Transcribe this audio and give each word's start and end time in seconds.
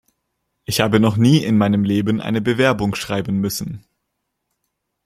Ich 0.65 0.81
habe 0.81 0.99
noch 0.99 1.15
nie 1.15 1.43
in 1.43 1.59
meinem 1.59 1.83
Leben 1.83 2.21
eine 2.21 2.41
Bewerbung 2.41 2.95
schreiben 2.95 3.39
müssen. 3.39 3.85